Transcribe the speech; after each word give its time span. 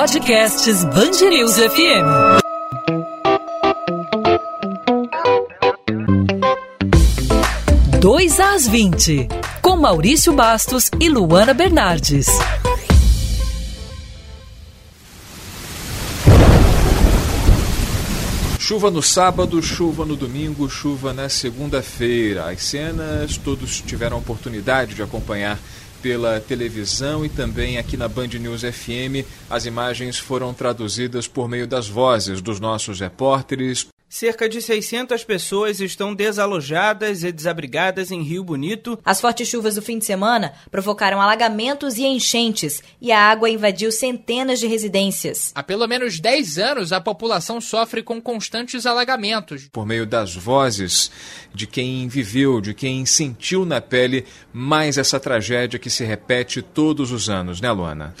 Podcasts 0.00 0.82
Bangerils 0.86 1.58
FM. 1.58 2.06
Dois 8.00 8.40
às 8.40 8.66
20, 8.66 9.28
com 9.60 9.76
Maurício 9.76 10.32
Bastos 10.32 10.90
e 10.98 11.10
Luana 11.10 11.52
Bernardes. 11.52 12.28
Chuva 18.58 18.90
no 18.90 19.02
sábado, 19.02 19.62
chuva 19.62 20.06
no 20.06 20.16
domingo, 20.16 20.66
chuva 20.70 21.12
na 21.12 21.28
segunda-feira. 21.28 22.50
As 22.50 22.62
cenas 22.62 23.36
todos 23.36 23.82
tiveram 23.82 24.16
a 24.16 24.20
oportunidade 24.20 24.94
de 24.94 25.02
acompanhar 25.02 25.58
pela 26.02 26.40
televisão 26.40 27.24
e 27.24 27.28
também 27.28 27.78
aqui 27.78 27.96
na 27.96 28.08
Band 28.08 28.28
News 28.28 28.62
FM. 28.62 29.26
As 29.48 29.66
imagens 29.66 30.18
foram 30.18 30.54
traduzidas 30.54 31.26
por 31.26 31.48
meio 31.48 31.66
das 31.66 31.88
vozes 31.88 32.40
dos 32.40 32.58
nossos 32.60 33.00
repórteres. 33.00 33.86
Cerca 34.12 34.48
de 34.48 34.60
600 34.60 35.22
pessoas 35.22 35.78
estão 35.78 36.12
desalojadas 36.12 37.22
e 37.22 37.30
desabrigadas 37.30 38.10
em 38.10 38.24
Rio 38.24 38.42
Bonito. 38.42 38.98
As 39.04 39.20
fortes 39.20 39.46
chuvas 39.46 39.76
do 39.76 39.82
fim 39.82 40.00
de 40.00 40.04
semana 40.04 40.52
provocaram 40.68 41.20
alagamentos 41.20 41.96
e 41.96 42.04
enchentes, 42.04 42.82
e 43.00 43.12
a 43.12 43.20
água 43.20 43.48
invadiu 43.48 43.92
centenas 43.92 44.58
de 44.58 44.66
residências. 44.66 45.52
Há 45.54 45.62
pelo 45.62 45.86
menos 45.86 46.18
10 46.18 46.58
anos, 46.58 46.92
a 46.92 47.00
população 47.00 47.60
sofre 47.60 48.02
com 48.02 48.20
constantes 48.20 48.84
alagamentos. 48.84 49.68
Por 49.72 49.86
meio 49.86 50.04
das 50.04 50.34
vozes 50.34 51.08
de 51.54 51.68
quem 51.68 52.08
viveu, 52.08 52.60
de 52.60 52.74
quem 52.74 53.06
sentiu 53.06 53.64
na 53.64 53.80
pele 53.80 54.24
mais 54.52 54.98
essa 54.98 55.20
tragédia 55.20 55.78
que 55.78 55.88
se 55.88 56.04
repete 56.04 56.62
todos 56.62 57.12
os 57.12 57.30
anos, 57.30 57.60
né, 57.60 57.70
Luana? 57.70 58.12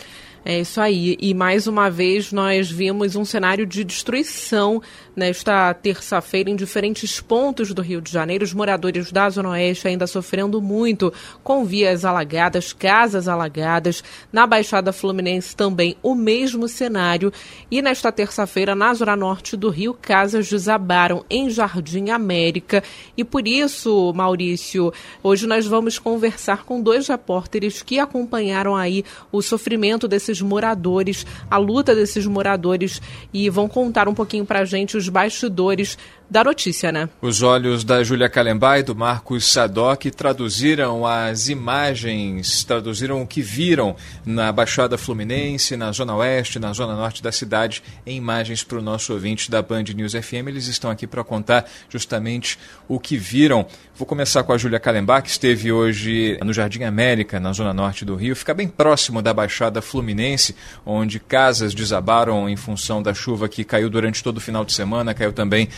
É 0.44 0.60
isso 0.60 0.80
aí. 0.80 1.16
E 1.20 1.34
mais 1.34 1.66
uma 1.66 1.90
vez 1.90 2.32
nós 2.32 2.70
vimos 2.70 3.14
um 3.14 3.24
cenário 3.24 3.66
de 3.66 3.84
destruição 3.84 4.80
nesta 5.20 5.74
terça-feira 5.74 6.48
em 6.48 6.56
diferentes 6.56 7.20
pontos 7.20 7.74
do 7.74 7.82
Rio 7.82 8.00
de 8.00 8.10
Janeiro. 8.10 8.42
Os 8.42 8.54
moradores 8.54 9.12
da 9.12 9.28
Zona 9.28 9.50
Oeste 9.50 9.86
ainda 9.86 10.06
sofrendo 10.06 10.62
muito 10.62 11.12
com 11.44 11.62
vias 11.62 12.06
alagadas, 12.06 12.72
casas 12.72 13.28
alagadas. 13.28 14.02
Na 14.32 14.46
Baixada 14.46 14.94
Fluminense 14.94 15.54
também 15.54 15.94
o 16.02 16.14
mesmo 16.14 16.66
cenário. 16.66 17.30
E 17.70 17.82
nesta 17.82 18.10
terça-feira, 18.10 18.74
na 18.74 18.94
Zona 18.94 19.14
Norte 19.14 19.58
do 19.58 19.68
Rio, 19.68 19.92
casas 19.92 20.48
desabaram 20.48 21.22
em 21.28 21.50
Jardim 21.50 22.08
América. 22.08 22.82
E 23.14 23.22
por 23.22 23.46
isso, 23.46 24.14
Maurício, 24.14 24.90
hoje 25.22 25.46
nós 25.46 25.66
vamos 25.66 25.98
conversar 25.98 26.64
com 26.64 26.80
dois 26.80 27.08
repórteres 27.08 27.82
que 27.82 27.98
acompanharam 27.98 28.74
aí 28.74 29.04
o 29.30 29.42
sofrimento 29.42 30.08
desses 30.08 30.40
moradores, 30.40 31.26
a 31.50 31.58
luta 31.58 31.94
desses 31.94 32.24
moradores 32.24 33.02
e 33.34 33.50
vão 33.50 33.68
contar 33.68 34.08
um 34.08 34.14
pouquinho 34.14 34.46
pra 34.46 34.64
gente 34.64 34.96
os 34.96 35.09
bastidores 35.10 35.98
da 36.30 36.44
notícia, 36.44 36.92
né? 36.92 37.08
Os 37.20 37.42
olhos 37.42 37.82
da 37.82 38.04
Júlia 38.04 38.28
Calembá 38.28 38.78
e 38.78 38.84
do 38.84 38.94
Marcos 38.94 39.50
Sadoc 39.50 40.04
traduziram 40.16 41.04
as 41.04 41.48
imagens, 41.48 42.62
traduziram 42.62 43.20
o 43.20 43.26
que 43.26 43.42
viram 43.42 43.96
na 44.24 44.52
Baixada 44.52 44.96
Fluminense, 44.96 45.76
na 45.76 45.90
Zona 45.90 46.14
Oeste, 46.14 46.60
na 46.60 46.72
Zona 46.72 46.94
Norte 46.94 47.20
da 47.20 47.32
cidade, 47.32 47.82
em 48.06 48.16
imagens 48.16 48.62
para 48.62 48.78
o 48.78 48.82
nosso 48.82 49.12
ouvinte 49.12 49.50
da 49.50 49.60
Band 49.60 49.82
News 49.94 50.12
FM. 50.12 50.46
Eles 50.46 50.68
estão 50.68 50.88
aqui 50.88 51.04
para 51.04 51.24
contar 51.24 51.68
justamente 51.88 52.56
o 52.86 53.00
que 53.00 53.16
viram. 53.16 53.66
Vou 53.96 54.06
começar 54.06 54.44
com 54.44 54.52
a 54.52 54.58
Júlia 54.58 54.78
Calembá, 54.78 55.20
que 55.20 55.30
esteve 55.30 55.72
hoje 55.72 56.38
no 56.44 56.52
Jardim 56.52 56.84
América, 56.84 57.40
na 57.40 57.52
Zona 57.52 57.74
Norte 57.74 58.04
do 58.04 58.14
Rio. 58.14 58.36
Fica 58.36 58.54
bem 58.54 58.68
próximo 58.68 59.20
da 59.20 59.34
Baixada 59.34 59.82
Fluminense, 59.82 60.54
onde 60.86 61.18
casas 61.18 61.74
desabaram 61.74 62.48
em 62.48 62.56
função 62.56 63.02
da 63.02 63.12
chuva 63.12 63.48
que 63.48 63.64
caiu 63.64 63.90
durante 63.90 64.22
todo 64.22 64.36
o 64.36 64.40
final 64.40 64.64
de 64.64 64.72
semana, 64.72 65.12
caiu 65.12 65.32
também 65.32 65.68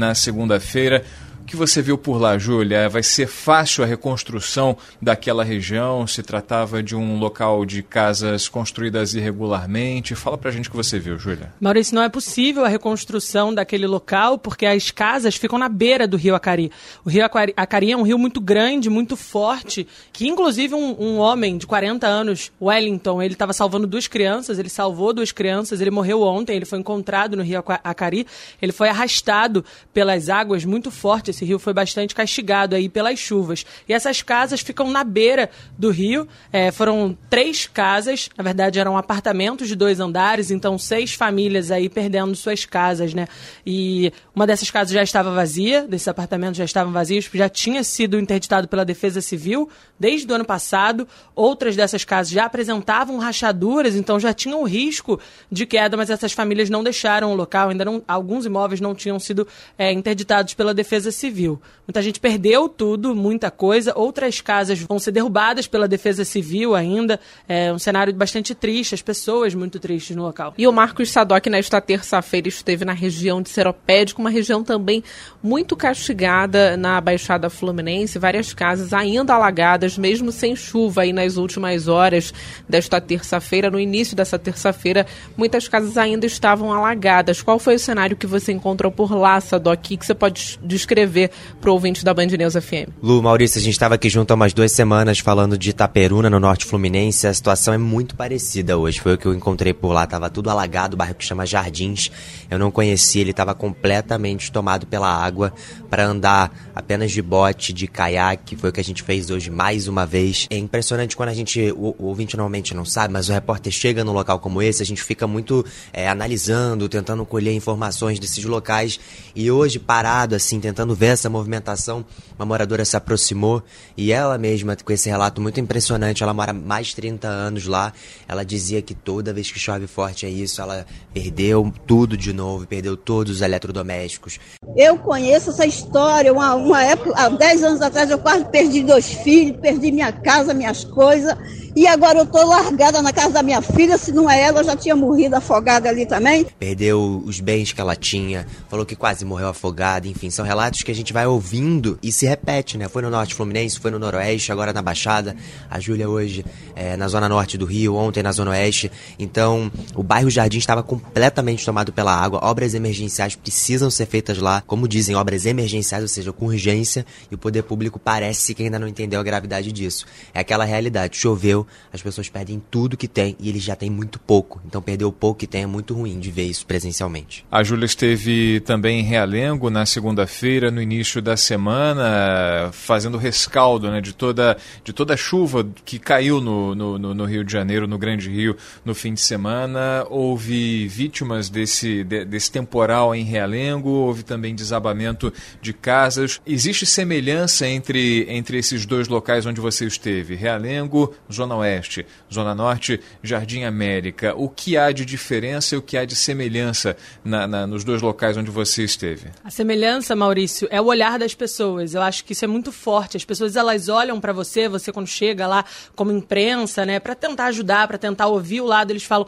na 0.00 0.14
segunda-feira. 0.14 1.04
Que 1.50 1.56
você 1.56 1.82
viu 1.82 1.98
por 1.98 2.16
lá, 2.16 2.38
Júlia? 2.38 2.88
Vai 2.88 3.02
ser 3.02 3.26
fácil 3.26 3.82
a 3.82 3.86
reconstrução 3.86 4.76
daquela 5.02 5.42
região? 5.42 6.06
Se 6.06 6.22
tratava 6.22 6.80
de 6.80 6.94
um 6.94 7.18
local 7.18 7.66
de 7.66 7.82
casas 7.82 8.48
construídas 8.48 9.14
irregularmente? 9.14 10.14
Fala 10.14 10.38
pra 10.38 10.52
gente 10.52 10.68
o 10.68 10.70
que 10.70 10.76
você 10.76 10.96
viu, 11.00 11.18
Júlia. 11.18 11.52
Maurício, 11.60 11.92
não 11.92 12.04
é 12.04 12.08
possível 12.08 12.64
a 12.64 12.68
reconstrução 12.68 13.52
daquele 13.52 13.88
local 13.88 14.38
porque 14.38 14.64
as 14.64 14.92
casas 14.92 15.34
ficam 15.34 15.58
na 15.58 15.68
beira 15.68 16.06
do 16.06 16.16
rio 16.16 16.36
Acari. 16.36 16.70
O 17.04 17.10
rio 17.10 17.24
Acari 17.24 17.90
é 17.90 17.96
um 17.96 18.02
rio 18.02 18.16
muito 18.16 18.40
grande, 18.40 18.88
muito 18.88 19.16
forte, 19.16 19.88
que 20.12 20.28
inclusive 20.28 20.76
um, 20.76 20.94
um 21.00 21.18
homem 21.18 21.58
de 21.58 21.66
40 21.66 22.06
anos, 22.06 22.52
Wellington, 22.62 23.20
ele 23.20 23.32
estava 23.34 23.52
salvando 23.52 23.88
duas 23.88 24.06
crianças, 24.06 24.60
ele 24.60 24.68
salvou 24.68 25.12
duas 25.12 25.32
crianças, 25.32 25.80
ele 25.80 25.90
morreu 25.90 26.22
ontem, 26.22 26.54
ele 26.54 26.64
foi 26.64 26.78
encontrado 26.78 27.36
no 27.36 27.42
rio 27.42 27.58
Acari, 27.82 28.24
ele 28.62 28.70
foi 28.70 28.88
arrastado 28.88 29.64
pelas 29.92 30.28
águas 30.28 30.64
muito 30.64 30.92
fortes 30.92 31.39
esse 31.40 31.44
rio 31.44 31.58
foi 31.58 31.72
bastante 31.72 32.14
castigado 32.14 32.76
aí 32.76 32.88
pelas 32.88 33.18
chuvas. 33.18 33.64
E 33.88 33.94
essas 33.94 34.20
casas 34.20 34.60
ficam 34.60 34.90
na 34.90 35.02
beira 35.02 35.50
do 35.78 35.90
rio. 35.90 36.28
É, 36.52 36.70
foram 36.70 37.16
três 37.30 37.66
casas, 37.66 38.28
na 38.36 38.44
verdade 38.44 38.78
eram 38.78 38.96
apartamentos 38.96 39.66
de 39.66 39.74
dois 39.74 40.00
andares, 40.00 40.50
então 40.50 40.78
seis 40.78 41.14
famílias 41.14 41.70
aí 41.70 41.88
perdendo 41.88 42.34
suas 42.34 42.64
casas, 42.66 43.14
né? 43.14 43.26
E 43.64 44.12
uma 44.34 44.46
dessas 44.46 44.70
casas 44.70 44.92
já 44.92 45.02
estava 45.02 45.30
vazia, 45.30 45.86
desses 45.88 46.08
apartamentos 46.08 46.58
já 46.58 46.64
estavam 46.64 46.92
vazios, 46.92 47.28
já 47.32 47.48
tinha 47.48 47.82
sido 47.82 48.18
interditado 48.18 48.68
pela 48.68 48.84
Defesa 48.84 49.20
Civil 49.20 49.68
desde 49.98 50.30
o 50.30 50.34
ano 50.34 50.44
passado. 50.44 51.08
Outras 51.34 51.74
dessas 51.74 52.04
casas 52.04 52.32
já 52.32 52.44
apresentavam 52.44 53.18
rachaduras, 53.18 53.94
então 53.94 54.20
já 54.20 54.34
tinham 54.34 54.60
o 54.60 54.64
risco 54.64 55.18
de 55.50 55.64
queda, 55.64 55.96
mas 55.96 56.10
essas 56.10 56.32
famílias 56.32 56.68
não 56.68 56.84
deixaram 56.84 57.32
o 57.32 57.34
local, 57.34 57.70
ainda 57.70 57.84
não, 57.84 58.02
alguns 58.06 58.44
imóveis 58.44 58.80
não 58.80 58.94
tinham 58.94 59.18
sido 59.18 59.46
é, 59.78 59.90
interditados 59.92 60.54
pela 60.54 60.74
Defesa 60.74 61.10
Civil 61.10 61.29
civil. 61.30 61.60
Muita 61.86 62.02
gente 62.02 62.20
perdeu 62.20 62.68
tudo, 62.68 63.14
muita 63.14 63.50
coisa. 63.50 63.92
Outras 63.96 64.40
casas 64.40 64.80
vão 64.80 64.98
ser 64.98 65.12
derrubadas 65.12 65.66
pela 65.66 65.88
defesa 65.88 66.24
civil 66.24 66.74
ainda. 66.74 67.18
É 67.48 67.72
um 67.72 67.78
cenário 67.78 68.12
bastante 68.14 68.54
triste, 68.54 68.94
as 68.94 69.02
pessoas 69.02 69.54
muito 69.54 69.78
tristes 69.78 70.14
no 70.14 70.22
local. 70.22 70.54
E 70.58 70.66
o 70.66 70.72
Marcos 70.72 71.10
Sadoc, 71.10 71.46
nesta 71.46 71.80
terça-feira, 71.80 72.48
esteve 72.48 72.84
na 72.84 72.92
região 72.92 73.42
de 73.42 73.48
Seropédico, 73.48 74.20
uma 74.20 74.30
região 74.30 74.62
também 74.62 75.02
muito 75.42 75.76
castigada 75.76 76.76
na 76.76 77.00
Baixada 77.00 77.50
Fluminense. 77.50 78.18
Várias 78.18 78.52
casas 78.52 78.92
ainda 78.92 79.34
alagadas, 79.34 79.98
mesmo 79.98 80.30
sem 80.30 80.54
chuva 80.54 81.02
aí 81.02 81.12
nas 81.12 81.36
últimas 81.36 81.88
horas 81.88 82.32
desta 82.68 83.00
terça-feira. 83.00 83.70
No 83.70 83.80
início 83.80 84.16
dessa 84.16 84.38
terça-feira, 84.38 85.06
muitas 85.36 85.66
casas 85.66 85.96
ainda 85.96 86.26
estavam 86.26 86.72
alagadas. 86.72 87.42
Qual 87.42 87.58
foi 87.58 87.74
o 87.74 87.80
cenário 87.80 88.16
que 88.16 88.26
você 88.26 88.52
encontrou 88.52 88.92
por 88.92 89.12
lá, 89.12 89.40
Sadoc? 89.40 89.80
O 89.80 89.98
que 89.98 90.06
você 90.06 90.14
pode 90.14 90.58
descrever? 90.62 91.19
Para 91.28 91.70
pro 91.70 91.74
ouvinte 91.74 92.04
da 92.04 92.12
Band 92.12 92.26
News 92.26 92.54
FM. 92.54 92.90
Lu, 93.02 93.22
Maurício, 93.22 93.58
a 93.60 93.62
gente 93.62 93.74
estava 93.74 93.94
aqui 93.94 94.08
junto 94.08 94.30
há 94.32 94.34
umas 94.34 94.52
duas 94.52 94.72
semanas 94.72 95.20
falando 95.20 95.56
de 95.56 95.70
Itaperuna, 95.70 96.28
no 96.28 96.40
Norte 96.40 96.64
Fluminense. 96.64 97.26
A 97.26 97.34
situação 97.34 97.72
é 97.72 97.78
muito 97.78 98.16
parecida 98.16 98.76
hoje. 98.76 99.00
Foi 99.00 99.14
o 99.14 99.18
que 99.18 99.26
eu 99.26 99.34
encontrei 99.34 99.72
por 99.72 99.92
lá. 99.92 100.06
Tava 100.06 100.28
tudo 100.28 100.50
alagado, 100.50 100.94
o 100.94 100.96
bairro 100.96 101.14
que 101.14 101.24
chama 101.24 101.46
Jardins. 101.46 102.10
Eu 102.50 102.58
não 102.58 102.70
conhecia, 102.70 103.20
ele 103.20 103.30
estava 103.30 103.54
completamente 103.54 104.50
tomado 104.50 104.86
pela 104.86 105.08
água 105.08 105.52
para 105.88 106.04
andar 106.04 106.52
apenas 106.74 107.12
de 107.12 107.22
bote, 107.22 107.72
de 107.72 107.86
caiaque. 107.86 108.56
Foi 108.56 108.70
o 108.70 108.72
que 108.72 108.80
a 108.80 108.84
gente 108.84 109.02
fez 109.02 109.30
hoje 109.30 109.50
mais 109.50 109.86
uma 109.86 110.04
vez. 110.04 110.46
É 110.50 110.58
impressionante 110.58 111.16
quando 111.16 111.28
a 111.28 111.34
gente, 111.34 111.72
o, 111.72 111.94
o 111.98 112.06
ouvinte 112.06 112.36
normalmente 112.36 112.74
não 112.74 112.84
sabe, 112.84 113.12
mas 113.12 113.28
o 113.28 113.32
repórter 113.32 113.72
chega 113.72 114.02
num 114.02 114.12
local 114.12 114.38
como 114.40 114.60
esse, 114.60 114.82
a 114.82 114.86
gente 114.86 115.02
fica 115.02 115.26
muito 115.26 115.64
é, 115.92 116.08
analisando, 116.08 116.88
tentando 116.88 117.24
colher 117.24 117.54
informações 117.54 118.18
desses 118.18 118.44
locais. 118.44 118.98
E 119.34 119.50
hoje, 119.50 119.78
parado 119.78 120.34
assim, 120.34 120.58
tentando 120.58 120.94
ver 121.00 121.06
essa 121.06 121.30
movimentação, 121.30 122.04
uma 122.36 122.44
moradora 122.44 122.84
se 122.84 122.94
aproximou 122.94 123.62
e 123.96 124.12
ela 124.12 124.36
mesma, 124.36 124.76
com 124.76 124.92
esse 124.92 125.08
relato 125.08 125.40
muito 125.40 125.58
impressionante, 125.58 126.22
ela 126.22 126.34
mora 126.34 126.52
mais 126.52 126.88
de 126.88 126.96
30 126.96 127.26
anos 127.26 127.66
lá, 127.66 127.90
ela 128.28 128.44
dizia 128.44 128.82
que 128.82 128.94
toda 128.94 129.32
vez 129.32 129.50
que 129.50 129.58
chove 129.58 129.86
forte 129.86 130.26
é 130.26 130.28
isso, 130.28 130.60
ela 130.60 130.84
perdeu 131.14 131.72
tudo 131.86 132.18
de 132.18 132.34
novo, 132.34 132.66
perdeu 132.66 132.98
todos 132.98 133.36
os 133.36 133.40
eletrodomésticos. 133.40 134.38
Eu 134.76 134.98
conheço 134.98 135.48
essa 135.48 135.64
história, 135.64 136.30
uma, 136.34 136.54
uma 136.54 136.84
época, 136.84 137.14
há 137.16 137.30
10 137.30 137.64
anos 137.64 137.80
atrás 137.80 138.10
eu 138.10 138.18
quase 138.18 138.44
perdi 138.50 138.82
dois 138.82 139.10
filhos, 139.10 139.58
perdi 139.58 139.90
minha 139.90 140.12
casa, 140.12 140.52
minhas 140.52 140.84
coisas, 140.84 141.34
e 141.74 141.86
agora 141.86 142.18
eu 142.18 142.26
tô 142.26 142.44
largada 142.44 143.00
na 143.02 143.12
casa 143.12 143.30
da 143.30 143.42
minha 143.42 143.62
filha, 143.62 143.96
se 143.96 144.12
não 144.12 144.30
é 144.30 144.42
ela, 144.42 144.60
eu 144.60 144.64
já 144.64 144.76
tinha 144.76 144.96
morrido 144.96 145.36
afogada 145.36 145.88
ali 145.88 146.06
também. 146.06 146.46
Perdeu 146.58 147.22
os 147.24 147.40
bens 147.40 147.72
que 147.72 147.80
ela 147.80 147.96
tinha, 147.96 148.46
falou 148.68 148.84
que 148.84 148.96
quase 148.96 149.24
morreu 149.24 149.48
afogada, 149.48 150.08
enfim, 150.08 150.30
são 150.30 150.44
relatos 150.44 150.82
que 150.82 150.90
a 150.90 150.94
gente 150.94 151.12
vai 151.12 151.26
ouvindo 151.26 151.98
e 152.02 152.10
se 152.12 152.26
repete, 152.26 152.76
né? 152.76 152.88
Foi 152.88 153.02
no 153.02 153.10
Norte 153.10 153.34
Fluminense, 153.34 153.78
foi 153.78 153.90
no 153.90 153.98
Noroeste, 153.98 154.52
agora 154.52 154.72
na 154.72 154.82
Baixada, 154.82 155.36
a 155.70 155.78
Júlia 155.78 156.08
hoje 156.08 156.44
é, 156.74 156.96
na 156.96 157.08
Zona 157.08 157.28
Norte 157.28 157.56
do 157.56 157.64
Rio, 157.64 157.94
ontem 157.94 158.22
na 158.22 158.32
Zona 158.32 158.50
Oeste. 158.52 158.90
Então, 159.18 159.70
o 159.94 160.02
bairro 160.02 160.30
Jardim 160.30 160.58
estava 160.58 160.82
completamente 160.82 161.64
tomado 161.64 161.92
pela 161.92 162.14
água, 162.14 162.40
obras 162.42 162.74
emergenciais 162.74 163.36
precisam 163.36 163.90
ser 163.90 164.06
feitas 164.06 164.38
lá, 164.38 164.62
como 164.66 164.88
dizem, 164.88 165.14
obras 165.14 165.46
emergenciais, 165.46 166.02
ou 166.02 166.08
seja, 166.08 166.32
com 166.32 166.46
urgência, 166.46 167.04
e 167.30 167.34
o 167.34 167.38
poder 167.38 167.62
público 167.62 167.98
parece 167.98 168.54
que 168.54 168.62
ainda 168.62 168.78
não 168.78 168.88
entendeu 168.88 169.20
a 169.20 169.22
gravidade 169.22 169.72
disso. 169.72 170.06
É 170.34 170.40
aquela 170.40 170.64
realidade, 170.64 171.16
choveu, 171.16 171.59
aconteceu, 171.60 171.66
as 171.92 172.02
pessoas 172.02 172.28
perdem 172.28 172.62
tudo 172.70 172.96
que 172.96 173.08
tem 173.08 173.36
e 173.38 173.48
eles 173.48 173.62
já 173.62 173.74
têm 173.74 173.90
muito 173.90 174.18
pouco. 174.18 174.60
Então 174.66 174.80
perder 174.80 175.04
o 175.04 175.12
pouco 175.12 175.40
que 175.40 175.46
tem 175.46 175.62
é 175.62 175.66
muito 175.66 175.94
ruim 175.94 176.18
de 176.18 176.30
ver 176.30 176.44
isso 176.44 176.66
presencialmente. 176.66 177.44
A 177.50 177.62
Júlia 177.62 177.86
esteve 177.86 178.60
também 178.60 179.00
em 179.00 179.02
Realengo 179.02 179.70
na 179.70 179.84
segunda-feira, 179.84 180.70
no 180.70 180.80
início 180.80 181.20
da 181.20 181.36
semana, 181.36 182.70
fazendo 182.72 183.18
rescaldo 183.18 183.90
né, 183.90 184.00
de, 184.00 184.14
toda, 184.14 184.56
de 184.84 184.92
toda 184.92 185.14
a 185.14 185.16
chuva 185.16 185.66
que 185.84 185.98
caiu 185.98 186.40
no, 186.40 186.74
no, 186.74 186.98
no, 186.98 187.24
Rio 187.24 187.44
de 187.44 187.52
Janeiro, 187.52 187.86
no 187.86 187.98
Grande 187.98 188.30
Rio, 188.30 188.56
no 188.84 188.94
fim 188.94 189.14
de 189.14 189.20
semana. 189.20 190.06
Houve 190.08 190.86
vítimas 190.88 191.48
desse, 191.48 192.04
de, 192.04 192.24
desse 192.24 192.50
temporal 192.50 193.14
em 193.14 193.24
Realengo, 193.24 193.90
houve 193.90 194.22
também 194.22 194.54
desabamento 194.54 195.32
de 195.60 195.72
casas. 195.72 196.40
Existe 196.46 196.86
semelhança 196.86 197.66
entre, 197.66 198.26
entre 198.28 198.58
esses 198.58 198.86
dois 198.86 199.08
locais 199.08 199.46
onde 199.46 199.60
você 199.60 199.86
esteve? 199.86 200.34
Realengo, 200.34 201.12
Zona 201.32 201.49
Oeste, 201.58 202.06
Zona 202.32 202.54
Norte, 202.54 203.00
Jardim 203.22 203.64
América. 203.64 204.34
O 204.36 204.48
que 204.48 204.76
há 204.76 204.90
de 204.92 205.04
diferença 205.04 205.74
e 205.74 205.78
o 205.78 205.82
que 205.82 205.96
há 205.96 206.04
de 206.04 206.14
semelhança 206.14 206.96
na, 207.24 207.46
na, 207.46 207.66
nos 207.66 207.84
dois 207.84 208.02
locais 208.02 208.36
onde 208.36 208.50
você 208.50 208.84
esteve? 208.84 209.28
A 209.44 209.50
semelhança, 209.50 210.14
Maurício, 210.16 210.68
é 210.70 210.80
o 210.80 210.86
olhar 210.86 211.18
das 211.18 211.34
pessoas. 211.34 211.94
Eu 211.94 212.02
acho 212.02 212.24
que 212.24 212.32
isso 212.32 212.44
é 212.44 212.48
muito 212.48 212.72
forte. 212.72 213.16
As 213.16 213.24
pessoas 213.24 213.56
elas 213.56 213.88
olham 213.88 214.20
para 214.20 214.32
você, 214.32 214.68
você 214.68 214.92
quando 214.92 215.06
chega 215.06 215.46
lá 215.46 215.64
como 215.94 216.10
imprensa, 216.12 216.86
né, 216.86 216.98
para 216.98 217.14
tentar 217.14 217.46
ajudar, 217.46 217.86
para 217.88 217.98
tentar 217.98 218.26
ouvir 218.26 218.60
o 218.60 218.66
lado, 218.66 218.90
eles 218.90 219.04
falam 219.04 219.26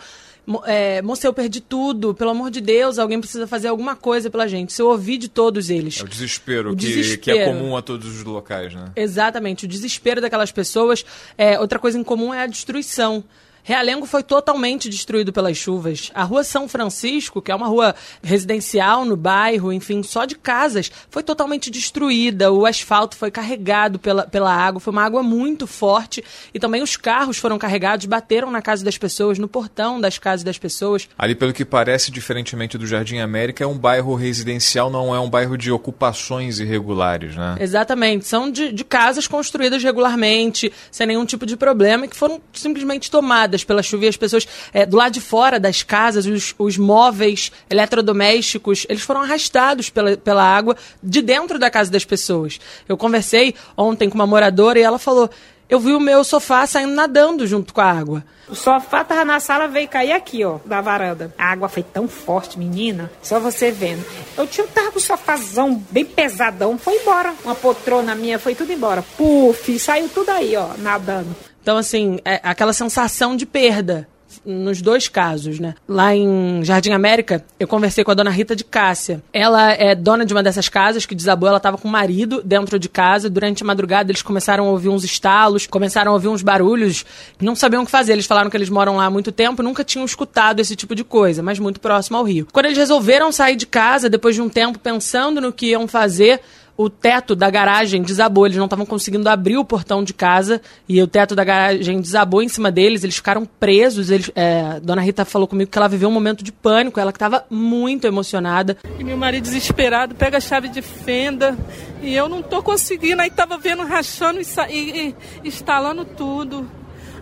é, 0.66 1.00
moça, 1.02 1.26
eu 1.26 1.32
perdi 1.32 1.60
tudo, 1.60 2.14
pelo 2.14 2.30
amor 2.30 2.50
de 2.50 2.60
Deus, 2.60 2.98
alguém 2.98 3.20
precisa 3.20 3.46
fazer 3.46 3.68
alguma 3.68 3.94
coisa 3.94 4.28
pela 4.28 4.46
gente. 4.48 4.72
Se 4.72 4.82
eu 4.82 4.88
ouvir 4.88 5.18
de 5.18 5.28
todos 5.28 5.70
eles. 5.70 6.00
É 6.00 6.04
o 6.04 6.08
desespero, 6.08 6.72
o 6.72 6.76
que, 6.76 6.86
desespero. 6.86 7.20
que 7.20 7.30
é 7.30 7.46
comum 7.46 7.76
a 7.76 7.82
todos 7.82 8.08
os 8.08 8.24
locais, 8.24 8.74
né? 8.74 8.86
Exatamente, 8.96 9.64
o 9.64 9.68
desespero 9.68 10.20
daquelas 10.20 10.50
pessoas. 10.50 11.04
É, 11.38 11.58
outra 11.58 11.78
coisa 11.78 11.98
em 11.98 12.04
comum 12.04 12.34
é 12.34 12.42
a 12.42 12.46
destruição. 12.46 13.24
Realengo 13.64 14.06
foi 14.06 14.22
totalmente 14.22 14.88
destruído 14.88 15.32
pelas 15.32 15.56
chuvas. 15.56 16.10
A 16.14 16.24
rua 16.24 16.42
São 16.42 16.66
Francisco, 16.66 17.40
que 17.40 17.52
é 17.52 17.54
uma 17.54 17.68
rua 17.68 17.94
residencial 18.22 19.04
no 19.04 19.16
bairro, 19.16 19.72
enfim, 19.72 20.02
só 20.02 20.24
de 20.24 20.34
casas, 20.34 20.90
foi 21.10 21.22
totalmente 21.22 21.70
destruída. 21.70 22.50
O 22.52 22.66
asfalto 22.66 23.16
foi 23.16 23.30
carregado 23.30 24.00
pela, 24.00 24.26
pela 24.26 24.52
água, 24.52 24.80
foi 24.80 24.92
uma 24.92 25.04
água 25.04 25.22
muito 25.22 25.66
forte. 25.66 26.24
E 26.52 26.58
também 26.58 26.82
os 26.82 26.96
carros 26.96 27.38
foram 27.38 27.56
carregados, 27.56 28.06
bateram 28.06 28.50
na 28.50 28.60
casa 28.60 28.84
das 28.84 28.98
pessoas, 28.98 29.38
no 29.38 29.46
portão 29.46 30.00
das 30.00 30.18
casas 30.18 30.42
das 30.42 30.58
pessoas. 30.58 31.08
Ali, 31.16 31.36
pelo 31.36 31.52
que 31.52 31.64
parece, 31.64 32.10
diferentemente 32.10 32.76
do 32.76 32.86
Jardim 32.86 33.18
América, 33.18 33.62
é 33.62 33.66
um 33.66 33.78
bairro 33.78 34.14
residencial, 34.14 34.90
não 34.90 35.14
é 35.14 35.20
um 35.20 35.30
bairro 35.30 35.56
de 35.56 35.70
ocupações 35.70 36.58
irregulares, 36.58 37.36
né? 37.36 37.56
Exatamente. 37.60 38.26
São 38.26 38.50
de, 38.50 38.72
de 38.72 38.84
casas 38.84 39.28
construídas 39.28 39.82
regularmente, 39.84 40.72
sem 40.90 41.06
nenhum 41.06 41.24
tipo 41.24 41.46
de 41.46 41.56
problema, 41.56 42.06
e 42.06 42.08
que 42.08 42.16
foram 42.16 42.40
simplesmente 42.52 43.10
tomadas 43.10 43.51
pela 43.64 43.82
chuva 43.82 44.06
e 44.06 44.08
as 44.08 44.16
pessoas 44.16 44.46
é, 44.72 44.87
do 44.87 44.96
lado 44.96 45.12
de 45.12 45.20
fora 45.20 45.60
das 45.60 45.82
casas, 45.82 46.26
os, 46.26 46.54
os 46.58 46.78
móveis 46.78 47.52
eletrodomésticos, 47.69 48.87
eles 48.88 49.02
foram 49.02 49.22
arrastados 49.22 49.90
pela, 49.90 50.16
pela 50.16 50.43
água 50.43 50.76
de 51.02 51.20
dentro 51.20 51.58
da 51.58 51.70
casa 51.70 51.90
das 51.90 52.04
pessoas. 52.04 52.58
Eu 52.88 52.96
conversei 52.96 53.54
ontem 53.76 54.08
com 54.08 54.14
uma 54.14 54.26
moradora 54.26 54.78
e 54.78 54.82
ela 54.82 54.99
falou: 54.99 55.28
eu 55.72 55.81
vi 55.81 55.94
o 55.94 56.00
meu 56.00 56.22
sofá 56.22 56.66
saindo 56.66 56.93
nadando 56.93 57.46
junto 57.46 57.72
com 57.72 57.81
a 57.81 57.90
água. 57.90 58.22
O 58.46 58.54
sofá 58.54 59.02
tava 59.02 59.25
na 59.25 59.40
sala, 59.40 59.66
veio 59.66 59.88
cair 59.88 60.12
aqui, 60.12 60.44
ó, 60.44 60.58
da 60.66 60.82
varanda. 60.82 61.34
A 61.38 61.46
água 61.46 61.66
foi 61.66 61.82
tão 61.82 62.06
forte, 62.06 62.58
menina, 62.58 63.10
só 63.22 63.40
você 63.40 63.70
vendo. 63.70 64.05
Eu 64.37 64.46
tinha 64.46 64.66
tava 64.66 64.93
com 64.93 64.98
o 64.98 65.00
sofazão 65.00 65.82
bem 65.90 66.05
pesadão, 66.05 66.76
foi 66.76 66.96
embora. 66.96 67.32
Uma 67.43 67.55
poltrona 67.55 68.14
minha 68.14 68.38
foi 68.38 68.55
tudo 68.55 68.70
embora. 68.70 69.02
Puf, 69.16 69.78
saiu 69.78 70.10
tudo 70.10 70.28
aí, 70.28 70.55
ó, 70.55 70.76
nadando. 70.76 71.34
Então, 71.62 71.78
assim, 71.78 72.18
é 72.24 72.40
aquela 72.42 72.72
sensação 72.72 73.36
de 73.36 73.46
perda 73.46 74.08
nos 74.44 74.80
dois 74.80 75.08
casos, 75.08 75.58
né? 75.58 75.74
Lá 75.86 76.14
em 76.14 76.64
Jardim 76.64 76.92
América, 76.92 77.44
eu 77.58 77.68
conversei 77.68 78.02
com 78.04 78.10
a 78.10 78.14
dona 78.14 78.30
Rita 78.30 78.56
de 78.56 78.64
Cássia. 78.64 79.22
Ela 79.32 79.72
é 79.72 79.94
dona 79.94 80.24
de 80.24 80.32
uma 80.32 80.42
dessas 80.42 80.68
casas 80.68 81.06
que 81.06 81.14
desabou, 81.14 81.48
ela 81.48 81.58
estava 81.58 81.78
com 81.78 81.88
o 81.88 81.90
marido 81.90 82.42
dentro 82.42 82.78
de 82.78 82.88
casa. 82.88 83.28
Durante 83.28 83.62
a 83.62 83.66
madrugada, 83.66 84.10
eles 84.10 84.22
começaram 84.22 84.66
a 84.66 84.70
ouvir 84.70 84.88
uns 84.88 85.04
estalos, 85.04 85.66
começaram 85.66 86.10
a 86.12 86.14
ouvir 86.14 86.28
uns 86.28 86.42
barulhos, 86.42 87.04
não 87.40 87.54
sabiam 87.54 87.82
o 87.82 87.84
que 87.84 87.90
fazer. 87.90 88.12
Eles 88.12 88.26
falaram 88.26 88.50
que 88.50 88.56
eles 88.56 88.70
moram 88.70 88.96
lá 88.96 89.06
há 89.06 89.10
muito 89.10 89.30
tempo, 89.30 89.62
nunca 89.62 89.84
tinham 89.84 90.04
escutado 90.04 90.60
esse 90.60 90.74
tipo 90.74 90.94
de 90.94 91.04
coisa, 91.04 91.42
mas 91.42 91.58
muito 91.58 91.80
próximo 91.80 92.16
ao 92.16 92.24
rio. 92.24 92.46
Quando 92.52 92.66
eles 92.66 92.78
resolveram 92.78 93.30
sair 93.30 93.56
de 93.56 93.66
casa, 93.66 94.08
depois 94.08 94.34
de 94.34 94.42
um 94.42 94.48
tempo 94.48 94.78
pensando 94.78 95.40
no 95.40 95.52
que 95.52 95.66
iam 95.66 95.86
fazer, 95.86 96.40
o 96.76 96.88
teto 96.88 97.34
da 97.34 97.50
garagem 97.50 98.02
desabou. 98.02 98.46
Eles 98.46 98.56
não 98.56 98.64
estavam 98.64 98.86
conseguindo 98.86 99.28
abrir 99.28 99.56
o 99.56 99.64
portão 99.64 100.02
de 100.02 100.14
casa 100.14 100.60
e 100.88 101.00
o 101.02 101.06
teto 101.06 101.34
da 101.34 101.44
garagem 101.44 102.00
desabou 102.00 102.42
em 102.42 102.48
cima 102.48 102.70
deles. 102.70 103.04
Eles 103.04 103.16
ficaram 103.16 103.44
presos. 103.44 104.10
Eles, 104.10 104.30
é, 104.34 104.80
Dona 104.80 105.02
Rita 105.02 105.24
falou 105.24 105.46
comigo 105.46 105.70
que 105.70 105.78
ela 105.78 105.88
viveu 105.88 106.08
um 106.08 106.12
momento 106.12 106.42
de 106.42 106.52
pânico. 106.52 106.98
Ela 106.98 107.12
que 107.12 107.16
estava 107.16 107.44
muito 107.50 108.06
emocionada. 108.06 108.76
E 108.98 109.04
meu 109.04 109.16
marido 109.16 109.44
desesperado 109.44 110.14
pega 110.14 110.38
a 110.38 110.40
chave 110.40 110.69
de 110.69 110.82
fenda 110.82 111.56
e 112.02 112.14
eu 112.14 112.28
não 112.28 112.40
estou 112.40 112.62
conseguindo. 112.62 113.22
Aí 113.22 113.28
estava 113.28 113.58
vendo 113.58 113.84
rachando 113.84 114.40
e, 114.40 114.44
e, 114.70 115.08
e 115.08 115.48
instalando 115.48 116.04
tudo. 116.04 116.69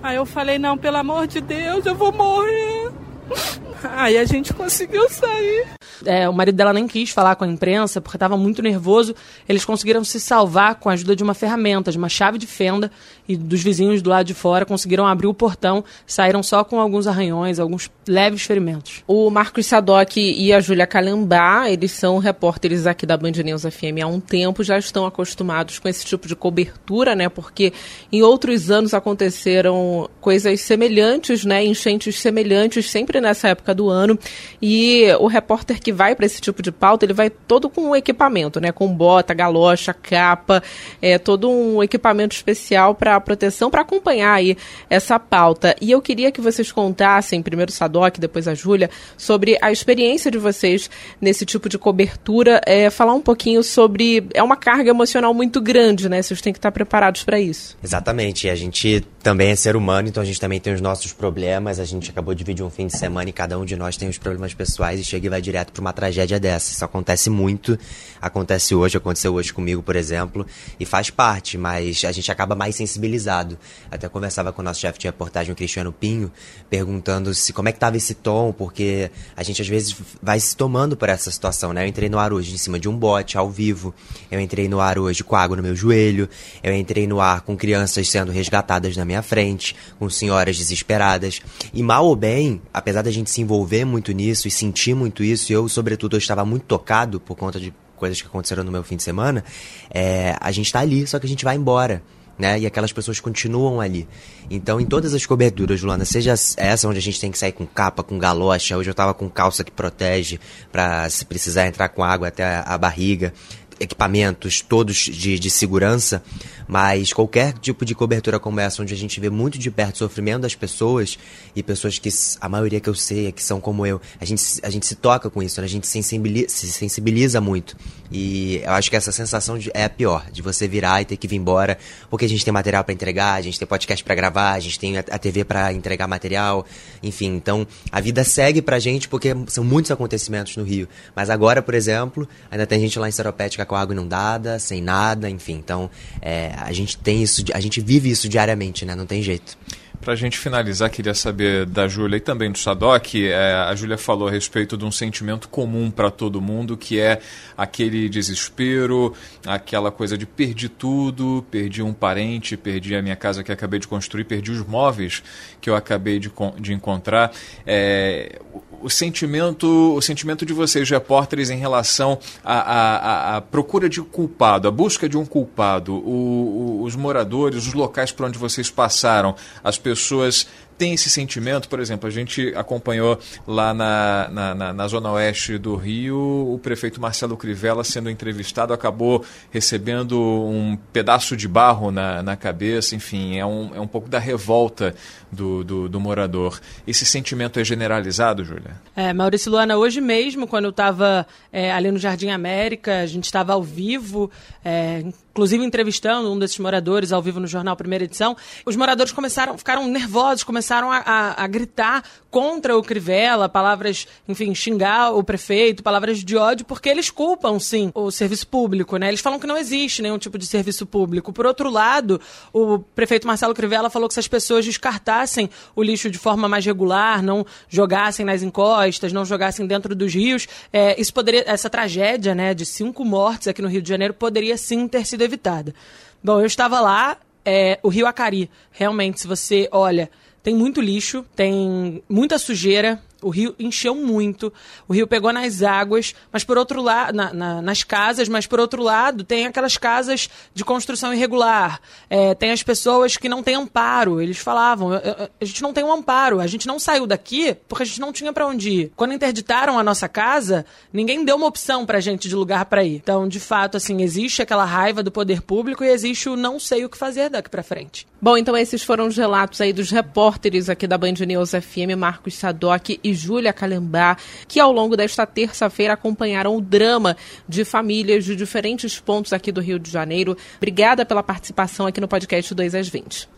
Aí 0.03 0.17
eu 0.17 0.25
falei 0.25 0.59
não, 0.59 0.79
pelo 0.79 0.97
amor 0.97 1.27
de 1.27 1.41
Deus, 1.41 1.85
eu 1.85 1.95
vou 1.95 2.13
morrer. 2.13 2.91
Aí 3.97 4.17
a 4.17 4.25
gente 4.25 4.53
conseguiu 4.53 5.09
sair. 5.09 5.80
É, 6.05 6.29
o 6.29 6.33
marido 6.33 6.57
dela 6.57 6.73
nem 6.73 6.87
quis 6.87 7.11
falar 7.11 7.37
com 7.37 7.45
a 7.45 7.49
imprensa 7.49 8.01
porque 8.01 8.17
estava 8.17 8.37
muito 8.37 8.63
nervoso. 8.63 9.15
Eles 9.49 9.65
conseguiram 9.65 10.05
se 10.05 10.21
salvar 10.21 10.77
com 10.77 10.89
a 10.89 10.93
ajuda 10.93 11.15
de 11.15 11.23
uma 11.23 11.35
ferramenta, 11.35 11.91
de 11.91 11.99
uma 11.99 12.09
chave 12.09 12.39
de 12.39 12.47
fenda, 12.47 12.91
e 13.29 13.37
dos 13.37 13.63
vizinhos 13.63 14.03
do 14.03 14.11
lado 14.11 14.27
de 14.27 14.35
fora 14.35 14.67
conseguiram 14.67 15.07
abrir 15.07 15.29
o 15.29 15.35
portão, 15.35 15.85
saíram 16.05 16.43
só 16.43 16.65
com 16.65 16.81
alguns 16.81 17.07
arranhões, 17.07 17.61
alguns 17.61 17.89
leves 18.07 18.43
ferimentos. 18.43 19.05
O 19.07 19.31
Marcos 19.31 19.67
Sadoc 19.67 20.17
e 20.17 20.53
a 20.53 20.59
Júlia 20.59 20.87
Calambá, 20.87 21.71
eles 21.71 21.93
são 21.93 22.19
repórteres 22.19 22.87
aqui 22.87 23.07
da 23.07 23.17
Band 23.17 23.33
News 23.45 23.63
FM 23.63 24.03
há 24.03 24.07
um 24.07 24.19
tempo, 24.19 24.65
já 24.65 24.77
estão 24.77 25.07
acostumados 25.07 25.79
com 25.79 25.89
esse 25.89 26.05
tipo 26.05 26.27
de 26.27 26.35
cobertura, 26.35 27.15
né? 27.15 27.29
Porque 27.29 27.73
em 28.11 28.23
outros 28.23 28.71
anos 28.71 28.95
aconteceram 28.95 30.11
coisas 30.21 30.61
semelhantes, 30.61 31.45
né? 31.45 31.65
Enchentes 31.65 32.19
semelhantes 32.19 32.91
sempre 32.91 33.21
nessa 33.21 33.49
época 33.49 33.73
do 33.75 33.89
ano. 33.89 34.19
E 34.61 35.07
o 35.21 35.29
repórter 35.29 35.81
que 35.81 35.90
vai 35.93 36.15
para 36.15 36.27
esse 36.27 36.41
tipo 36.41 36.63
de 36.63 36.71
pauta, 36.71 37.05
ele 37.05 37.13
vai 37.13 37.31
todo 37.31 37.69
com 37.69 37.91
um 37.91 37.97
equipamento, 37.97 38.61
né? 38.61 38.73
Com 38.73 38.89
bota, 38.89 39.33
galocha, 39.35 39.95
capa, 39.95 40.63
é, 41.01 41.19
todo 41.19 41.51
um 41.51 41.83
equipamento 41.83 42.35
especial 42.35 42.95
para 42.95 43.21
proteção, 43.21 43.71
para 43.71 43.83
acompanhar 43.83 44.35
aí 44.35 44.57
essa 44.89 45.19
pauta. 45.19 45.75
E 45.81 45.91
eu 45.91 46.03
queria 46.03 46.31
que 46.33 46.41
vocês 46.41 46.71
contassem, 46.73 47.43
primeiro 47.43 47.71
o 47.71 47.75
Sadoc, 47.75 48.19
depois 48.19 48.47
a 48.47 48.55
Júlia, 48.55 48.91
sobre 49.17 49.57
a 49.63 49.73
experiência 49.73 50.31
de 50.31 50.39
vocês 50.39 50.91
nesse 51.21 51.45
tipo 51.45 51.69
de 51.69 51.79
cobertura, 51.79 52.61
é, 52.67 52.91
falar 52.91 53.15
um 53.15 53.23
pouquinho 53.23 53.63
sobre. 53.63 54.27
É 54.35 54.43
uma 54.43 54.57
carga 54.57 54.91
emocional 54.91 55.33
muito 55.33 55.61
grande, 55.61 56.09
né? 56.09 56.23
Vocês 56.23 56.41
têm 56.41 56.53
que 56.53 56.59
estar 56.59 56.73
preparados 56.73 57.25
para 57.25 57.41
isso. 57.41 57.77
Exatamente. 57.83 58.49
A 58.49 58.55
gente 58.55 59.05
também 59.23 59.51
é 59.51 59.57
ser 59.57 59.77
humano, 59.77 60.09
então 60.09 60.23
a 60.23 60.27
gente 60.27 60.41
também 60.41 60.61
tem 60.61 60.73
os 60.73 60.81
nossos 60.81 61.13
problemas. 61.13 61.79
A 61.79 61.85
gente 61.85 62.11
acabou 62.11 62.35
de 62.35 62.39
dividir 62.39 62.65
um 62.65 62.71
fim 62.71 62.87
de 62.87 62.97
semana 62.97 63.31
e 63.31 63.33
cada 63.33 63.59
um 63.59 63.65
de 63.65 63.77
nós 63.77 63.97
tem 63.97 64.09
os 64.09 64.19
problemas 64.19 64.55
pessoais 64.55 64.99
e 65.01 65.05
chega 65.05 65.27
e 65.27 65.29
vai 65.31 65.41
direto 65.41 65.73
para 65.81 65.87
uma 65.87 65.93
tragédia 65.93 66.39
dessa. 66.39 66.73
Isso 66.73 66.85
acontece 66.85 67.31
muito, 67.31 67.79
acontece 68.21 68.75
hoje, 68.75 68.99
aconteceu 68.99 69.35
hoje 69.35 69.53
comigo, 69.53 69.83
por 69.83 69.97
exemplo, 69.97 70.47
e 70.79 70.85
faz 70.85 71.11
parte, 71.11 71.57
mas 71.57 72.05
a 72.05 72.13
gente 72.13 72.31
acaba 72.31 72.55
mais 72.55 72.77
sensibilizado. 72.77 73.59
Até 73.91 74.09
conversava 74.09 74.53
com 74.53 74.61
o 74.61 74.65
nosso 74.65 74.81
chefe 74.81 74.99
de 74.99 75.07
reportagem, 75.07 75.53
o 75.53 75.57
Cristiano 75.57 75.93
Pinho, 75.93 76.31
perguntando 76.69 77.35
se 77.35 77.53
como 77.53 77.69
é 77.69 77.73
que 77.73 77.79
tava 77.79 77.97
esse 77.97 78.15
tom, 78.15 78.53
porque 78.53 79.11
a 79.37 79.43
gente 79.43 79.63
às 79.63 79.69
vezes 79.69 79.97
vai 80.23 80.39
se 80.39 80.55
tomando 80.55 80.97
por 80.97 81.09
essa 81.09 81.31
situação, 81.31 81.73
né? 81.73 81.85
Eu 81.85 81.89
entrei 81.89 82.09
no 82.09 82.19
ar 82.19 82.33
hoje 82.33 82.55
em 82.55 82.59
cima 82.59 82.79
de 82.79 82.89
um 82.89 82.97
bote, 82.97 83.39
ao 83.39 83.51
vivo. 83.51 83.95
Eu 84.31 84.39
entrei 84.39 84.69
no 84.69 84.81
ar 84.81 84.99
hoje 84.99 85.25
com 85.25 85.35
água 85.35 85.57
no 85.57 85.63
meu 85.63 85.75
joelho. 85.75 86.29
Eu 86.63 86.75
entrei 86.75 87.07
no 87.07 87.21
ar 87.21 87.41
com 87.41 87.57
crianças 87.57 88.09
sendo 88.09 88.31
resgatadas 88.31 88.97
na 88.97 89.05
minha 89.05 89.23
frente, 89.23 89.75
com 89.99 90.11
senhoras 90.11 90.59
desesperadas. 90.59 91.41
E 91.73 91.83
mal 91.83 92.07
ou 92.07 92.15
bem, 92.15 92.61
apesar 92.73 93.03
da 93.03 93.11
gente 93.11 93.31
se 93.31 93.41
envolver 93.41 93.85
muito 93.85 94.13
nisso 94.13 94.47
e 94.47 94.51
sentir 94.51 94.95
muito 94.95 95.25
isso, 95.25 95.53
eu, 95.53 95.69
sobretudo, 95.71 96.17
eu 96.17 96.19
estava 96.19 96.45
muito 96.45 96.65
tocado 96.65 97.21
por 97.21 97.37
conta 97.37 97.59
de 97.59 97.73
coisas 97.97 98.21
que 98.21 98.27
aconteceram 98.27 98.65
no 98.65 98.73
meu 98.73 98.83
fim 98.83 98.97
de 98.97 99.03
semana, 99.03 99.45
é, 99.91 100.35
a 100.41 100.51
gente 100.51 100.67
está 100.67 100.81
ali, 100.81 101.07
só 101.07 101.19
que 101.19 101.27
a 101.27 101.29
gente 101.29 101.45
vai 101.45 101.57
embora. 101.57 102.03
Né? 102.39 102.61
E 102.61 102.65
aquelas 102.65 102.91
pessoas 102.91 103.21
continuam 103.21 103.83
ali. 103.83 104.09
Então, 104.51 104.81
em 104.81 104.87
todas 104.87 105.13
as 105.13 105.27
coberturas, 105.27 105.83
Luana, 105.83 106.07
seja 106.07 106.33
essa 106.57 106.89
onde 106.89 106.97
a 106.97 107.03
gente 107.03 107.21
tem 107.21 107.31
que 107.31 107.39
sair 107.39 107.53
com 107.53 107.67
capa, 107.67 108.03
com 108.03 108.19
galocha, 108.19 108.79
hoje 108.79 108.89
eu 108.89 108.95
tava 108.95 109.13
com 109.13 109.29
calça 109.29 109.63
que 109.63 109.71
protege 109.71 110.41
para 110.73 111.11
se 111.11 111.27
precisar 111.27 111.67
entrar 111.67 111.91
com 111.91 112.03
água 112.03 112.29
até 112.29 112.63
a 112.65 112.79
barriga 112.79 113.35
equipamentos 113.81 114.61
todos 114.61 114.97
de, 114.97 115.39
de 115.39 115.51
segurança, 115.51 116.23
mas 116.69 117.13
qualquer 117.13 117.55
tipo 117.55 117.85
de 117.85 117.95
cobertura 117.95 118.39
como 118.39 118.61
essa, 118.61 118.83
onde 118.83 118.95
a 118.95 118.97
gente 118.97 119.19
vê 119.19 119.31
muito 119.31 119.59
de 119.59 119.71
perto 119.71 119.95
o 119.97 119.99
sofrimento 119.99 120.43
das 120.43 120.55
pessoas 120.55 121.19
e 121.57 121.63
pessoas 121.63 121.99
que 121.99 122.11
a 122.41 122.49
maioria 122.49 122.79
que 122.79 122.89
eu 122.89 122.95
sei, 122.95 123.33
que 123.33 123.43
são 123.43 123.61
como 123.61 123.87
eu, 123.87 124.01
a 124.21 124.25
gente, 124.25 124.43
a 124.63 124.71
gente 124.71 124.87
se 124.87 124.95
toca 124.95 125.31
com 125.31 125.43
isso, 125.43 125.61
né? 125.61 125.65
a 125.65 125.69
gente 125.69 125.87
sensibiliza, 125.87 126.49
se 126.49 126.71
sensibiliza 126.71 127.41
muito. 127.41 127.77
E 128.13 128.61
eu 128.65 128.73
acho 128.73 128.91
que 128.91 128.97
essa 128.97 129.13
sensação 129.13 129.57
de, 129.57 129.71
é 129.73 129.85
a 129.85 129.91
pior, 129.91 130.27
de 130.31 130.43
você 130.43 130.69
virar 130.69 131.01
e 131.01 131.05
ter 131.05 131.17
que 131.17 131.27
vir 131.27 131.37
embora, 131.37 131.79
porque 132.11 132.25
a 132.25 132.29
gente 132.29 132.45
tem 132.45 132.53
material 132.53 132.85
para 132.85 132.93
entregar, 132.93 133.35
a 133.35 133.41
gente 133.41 133.59
tem 133.59 133.67
podcast 133.67 134.05
para 134.05 134.15
gravar, 134.15 134.53
a 134.53 134.61
gente 134.61 134.79
tem 134.79 134.99
a, 134.99 135.01
a 135.01 135.19
TV 135.19 135.45
para 135.45 135.73
entregar 135.73 136.07
material, 136.07 136.67
enfim. 137.03 137.35
Então, 137.35 137.67
a 137.91 138.01
vida 138.01 138.23
segue 138.25 138.61
pra 138.61 138.79
gente 138.79 139.09
porque 139.09 139.35
são 139.47 139.65
muitos 139.65 139.91
acontecimentos 139.91 140.57
no 140.57 140.65
Rio. 140.65 140.89
Mas 141.15 141.31
agora, 141.31 141.63
por 141.63 141.75
exemplo, 141.75 142.29
ainda 142.51 142.67
tem 142.67 142.81
gente 142.81 142.99
lá 142.99 143.09
em 143.09 143.13
Seropédica 143.13 143.65
com 143.71 143.77
água 143.77 143.95
inundada, 143.95 144.59
sem 144.59 144.83
nada, 144.83 145.31
enfim. 145.31 145.53
Então, 145.53 145.89
é, 146.21 146.53
a 146.59 146.73
gente 146.73 146.99
tem 146.99 147.23
isso, 147.23 147.45
a 147.55 147.61
gente 147.61 147.81
vive 147.81 148.11
isso 148.11 148.29
diariamente, 148.29 148.85
né? 148.85 148.97
Não 148.97 149.07
tem 149.07 149.23
jeito. 149.23 149.57
Para 150.01 150.15
a 150.15 150.17
gente 150.17 150.39
finalizar, 150.39 150.91
queria 150.91 151.13
saber 151.15 151.67
da 151.67 151.87
Júlia 151.87 152.17
e 152.17 152.21
também 152.21 152.51
do 152.51 152.59
Sadoc. 152.59 153.15
É, 153.15 153.53
a 153.53 153.75
Júlia 153.77 153.97
falou 153.97 154.27
a 154.27 154.31
respeito 154.31 154.77
de 154.77 154.85
um 154.85 154.91
sentimento 154.91 155.49
comum 155.49 155.89
para 155.89 156.11
todo 156.11 156.41
mundo, 156.41 156.77
que 156.77 156.99
é 156.99 157.21
aquele 157.57 158.09
desespero, 158.09 159.15
aquela 159.47 159.93
coisa 159.93 160.19
de 160.19 160.27
perdi 160.27 160.69
tudo, 160.69 161.47
perdi 161.49 161.83
um 161.83 161.93
parente, 161.93 162.57
perdi 162.57 162.97
a 162.97 163.03
minha 163.03 163.15
casa 163.15 163.45
que 163.45 163.53
acabei 163.53 163.79
de 163.79 163.87
construir, 163.87 164.25
perdi 164.25 164.51
os 164.51 164.67
móveis 164.67 165.23
que 165.61 165.71
eu 165.71 165.77
acabei 165.77 166.19
de, 166.19 166.33
de 166.59 166.73
encontrar. 166.73 167.31
É, 167.65 168.41
o 168.81 168.89
sentimento, 168.89 169.67
o 169.95 170.01
sentimento 170.01 170.45
de 170.47 170.53
vocês, 170.53 170.89
repórteres, 170.89 171.51
em 171.51 171.59
relação 171.59 172.19
à, 172.43 172.55
à, 172.55 173.37
à 173.37 173.41
procura 173.41 173.89
de 173.89 174.01
culpado, 174.03 174.69
a 174.69 174.71
busca 174.71 175.09
de 175.09 175.17
um 175.17 175.27
culpado, 175.27 175.95
o, 175.95 176.81
o, 176.81 176.83
os 176.83 176.97
moradores, 176.97 177.67
os 177.67 177.75
locais 177.75 178.11
por 178.11 178.27
onde 178.27 178.39
vocês 178.39 178.71
passaram, 178.71 179.35
as 179.63 179.79
pessoas 179.79 180.47
tem 180.81 180.95
esse 180.95 181.11
sentimento, 181.11 181.69
por 181.69 181.79
exemplo, 181.79 182.09
a 182.09 182.11
gente 182.11 182.55
acompanhou 182.57 183.19
lá 183.47 183.75
na, 183.75 184.31
na, 184.33 184.55
na, 184.55 184.73
na, 184.73 184.89
Zona 184.89 185.13
Oeste 185.13 185.59
do 185.59 185.77
Rio 185.77 186.17
o 186.17 186.59
prefeito 186.59 186.99
Marcelo 186.99 187.37
Crivella 187.37 187.85
sendo 187.85 188.09
entrevistado, 188.09 188.73
acabou 188.73 189.23
recebendo 189.51 190.19
um 190.19 190.79
pedaço 190.91 191.37
de 191.37 191.47
barro 191.47 191.91
na, 191.91 192.23
na 192.23 192.35
cabeça, 192.35 192.97
enfim, 192.97 193.37
é 193.37 193.45
um, 193.45 193.75
é 193.75 193.81
um 193.81 193.87
pouco 193.87 194.09
da 194.09 194.19
revolta 194.19 194.95
do, 195.31 195.63
do, 195.63 195.87
do 195.87 196.01
morador. 196.01 196.59
Esse 196.87 197.05
sentimento 197.05 197.61
é 197.61 197.65
generalizado, 197.65 198.43
Júlia? 198.43 198.81
É, 198.97 199.13
Maurício 199.13 199.53
Luana, 199.53 199.77
hoje 199.77 200.01
mesmo, 200.01 200.47
quando 200.47 200.65
eu 200.65 200.71
estava 200.71 201.27
é, 201.53 201.71
ali 201.71 201.91
no 201.91 201.99
Jardim 201.99 202.31
América, 202.31 203.01
a 203.01 203.07
gente 203.07 203.25
estava 203.25 203.53
ao 203.53 203.63
vivo, 203.63 204.31
é, 204.65 205.05
inclusive 205.31 205.63
entrevistando 205.63 206.33
um 206.33 206.39
desses 206.39 206.59
moradores 206.59 207.13
ao 207.13 207.21
vivo 207.21 207.39
no 207.39 207.47
jornal 207.47 207.77
Primeira 207.77 208.05
Edição, 208.05 208.35
os 208.65 208.77
moradores 208.77 209.13
começaram, 209.13 209.59
ficaram 209.59 209.87
nervosos, 209.87 210.43
começaram 210.43 210.70
a, 210.79 210.99
a, 210.99 211.45
a, 211.45 211.47
gritar 211.47 212.05
contra 212.31 212.77
o 212.77 212.83
Crivella, 212.83 213.49
palavras, 213.49 214.07
enfim, 214.29 214.55
xingar 214.55 215.13
o 215.13 215.25
prefeito, 215.25 215.83
palavras 215.83 216.23
de 216.23 216.37
ódio, 216.37 216.65
porque 216.65 216.89
eles 216.89 217.11
culpam, 217.11 217.59
sim, 217.59 217.91
o 217.95 218.11
serviço 218.11 218.47
público, 218.47 218.97
né? 218.97 219.09
Eles 219.09 219.21
falam 219.21 219.39
que 219.39 219.47
não 219.47 219.57
existe 219.57 220.03
nenhum 220.03 220.19
tipo 220.19 220.39
de 220.39 220.47
serviço 220.47 220.87
público. 220.87 221.33
Por 221.33 221.47
outro 221.47 221.69
lado, 221.69 222.21
o 222.53 222.79
prefeito 222.79 223.27
Marcelo 223.27 223.55
Crivella 223.55 223.91
falou 223.91 224.07
que 224.07 224.15
se 224.15 224.21
as 224.21 224.29
pessoas 224.29 224.65
descartassem 224.65 225.51
o 225.75 225.83
lixo 225.83 226.09
de 226.09 226.19
forma 226.19 226.49
mais 226.49 226.65
regular, 226.65 227.23
não 227.23 227.45
jogassem 227.69 228.25
nas 228.25 228.43
encostas, 228.43 229.13
não 229.13 229.25
jogassem 229.25 229.67
dentro 229.67 229.95
dos 229.95 230.15
rios, 230.15 230.47
é, 230.73 231.01
isso 231.01 231.13
poderia, 231.13 231.45
essa 231.47 231.69
tragédia, 231.69 232.35
né, 232.35 232.55
de 232.55 232.65
cinco 232.65 233.05
mortes 233.05 233.49
aqui 233.49 233.61
no 233.61 233.69
Rio 233.69 233.83
de 233.83 233.89
Janeiro 233.89 234.15
poderia 234.15 234.57
sim 234.57 234.87
ter 234.87 235.05
sido 235.07 235.23
evitada. 235.23 235.75
Bom, 236.23 236.39
eu 236.39 236.47
estava 236.47 236.81
lá, 236.81 237.17
é, 237.45 237.79
o 237.83 237.89
Rio 237.89 238.07
Acari, 238.07 238.51
realmente, 238.71 239.21
se 239.21 239.27
você 239.27 239.69
olha 239.73 240.11
tem 240.43 240.55
muito 240.55 240.81
lixo, 240.81 241.25
tem 241.35 242.03
muita 242.09 242.39
sujeira, 242.39 243.01
o 243.23 243.31
rio 243.31 243.55
encheu 243.59 243.95
muito, 243.95 244.53
o 244.89 244.93
rio 244.93 245.07
pegou 245.07 245.33
nas 245.33 245.63
águas, 245.63 246.15
mas 246.33 246.45
por 246.45 246.59
outro 246.59 246.83
lado, 246.83 247.15
na, 247.15 247.33
na, 247.33 247.63
nas 247.63 247.83
casas, 247.83 248.29
mas 248.29 248.47
por 248.47 248.61
outro 248.61 248.83
lado, 248.83 249.25
tem 249.25 249.47
aquelas 249.47 249.77
casas 249.77 250.29
de 250.55 250.65
construção 250.65 251.13
irregular, 251.13 251.81
é, 252.09 252.35
tem 252.35 252.51
as 252.51 252.63
pessoas 252.63 253.17
que 253.17 253.29
não 253.29 253.43
têm 253.43 253.55
amparo. 253.55 254.21
Eles 254.21 254.39
falavam: 254.39 254.91
a 254.93 255.45
gente 255.45 255.63
não 255.63 255.73
tem 255.73 255.85
um 255.85 255.93
amparo, 255.93 256.41
a 256.41 256.47
gente 256.47 256.67
não 256.67 256.79
saiu 256.79 257.07
daqui 257.07 257.57
porque 257.69 257.83
a 257.83 257.87
gente 257.87 258.01
não 258.01 258.13
tinha 258.13 258.33
para 258.33 258.47
onde 258.47 258.71
ir. 258.71 258.93
Quando 258.97 259.15
interditaram 259.15 259.79
a 259.79 259.83
nossa 259.83 260.09
casa, 260.09 260.65
ninguém 260.93 261.25
deu 261.25 261.37
uma 261.37 261.47
opção 261.47 261.87
pra 261.87 262.01
gente 262.01 262.29
de 262.29 262.35
lugar 262.35 262.65
para 262.67 262.85
ir. 262.85 262.97
Então, 262.97 263.29
de 263.29 263.41
fato, 263.41 263.77
assim, 263.77 264.03
existe 264.03 264.43
aquela 264.43 264.65
raiva 264.65 265.03
do 265.03 265.11
poder 265.11 265.43
público 265.43 265.85
e 265.85 265.89
existe 265.89 266.29
o 266.29 266.37
não 266.37 266.59
sei 266.59 266.85
o 266.85 266.89
que 266.89 266.97
fazer 266.97 267.31
daqui 267.31 267.49
para 267.49 267.63
frente. 267.63 268.07
Bom, 268.23 268.37
então 268.37 268.55
esses 268.57 268.83
foram 268.83 269.07
os 269.07 269.17
relatos 269.17 269.61
aí 269.61 269.73
dos 269.73 269.91
repórteres 269.91 270.69
aqui 270.69 270.87
da 270.87 270.99
Band 270.99 271.15
News 271.27 271.53
FM, 271.53 271.97
Marcos 271.97 272.35
Sadoc 272.35 272.91
e 273.03 273.10
Júlia 273.15 273.53
Calembá, 273.53 274.17
que 274.47 274.61
ao 274.61 274.73
longo 274.73 274.97
desta 274.97 275.27
terça-feira 275.27 275.95
acompanharam 275.95 276.57
o 276.57 276.61
drama 276.61 277.17
de 277.49 277.65
famílias 277.65 278.25
de 278.25 278.37
diferentes 278.37 278.99
pontos 278.99 279.33
aqui 279.33 279.51
do 279.51 279.61
Rio 279.61 279.79
de 279.79 279.91
Janeiro. 279.91 280.37
Obrigada 280.57 281.05
pela 281.05 281.23
participação 281.23 281.87
aqui 281.87 282.01
no 282.01 282.09
podcast 282.09 282.55
2 282.55 282.75
às 282.75 282.89
20. 282.89 283.29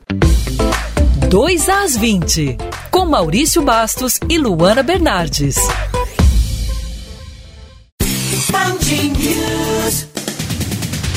2 1.28 1.68
às 1.68 1.96
20, 1.96 2.58
com 2.90 3.06
Maurício 3.06 3.62
Bastos 3.62 4.20
e 4.28 4.36
Luana 4.36 4.82
Bernardes. 4.82 5.56